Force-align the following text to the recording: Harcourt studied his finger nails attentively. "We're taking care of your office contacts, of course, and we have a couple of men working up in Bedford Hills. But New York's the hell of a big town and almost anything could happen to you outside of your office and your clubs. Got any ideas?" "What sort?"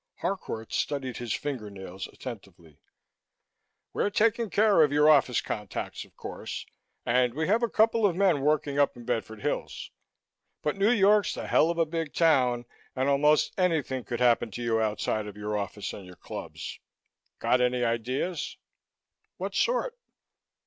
Harcourt 0.21 0.73
studied 0.73 1.17
his 1.17 1.31
finger 1.31 1.69
nails 1.69 2.07
attentively. 2.11 2.79
"We're 3.93 4.09
taking 4.09 4.49
care 4.49 4.81
of 4.81 4.91
your 4.91 5.07
office 5.07 5.41
contacts, 5.41 6.03
of 6.05 6.17
course, 6.17 6.65
and 7.05 7.35
we 7.35 7.45
have 7.47 7.61
a 7.61 7.69
couple 7.69 8.07
of 8.07 8.15
men 8.15 8.41
working 8.41 8.79
up 8.79 8.97
in 8.97 9.05
Bedford 9.05 9.41
Hills. 9.43 9.91
But 10.63 10.75
New 10.75 10.89
York's 10.89 11.35
the 11.35 11.45
hell 11.45 11.69
of 11.69 11.77
a 11.77 11.85
big 11.85 12.15
town 12.15 12.65
and 12.95 13.09
almost 13.09 13.53
anything 13.59 14.03
could 14.03 14.21
happen 14.21 14.49
to 14.49 14.63
you 14.63 14.81
outside 14.81 15.27
of 15.27 15.37
your 15.37 15.55
office 15.55 15.93
and 15.93 16.03
your 16.03 16.15
clubs. 16.15 16.79
Got 17.37 17.61
any 17.61 17.83
ideas?" 17.83 18.57
"What 19.37 19.53
sort?" 19.53 19.99